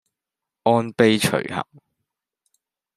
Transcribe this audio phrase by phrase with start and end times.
[0.63, 1.65] 按轡徐行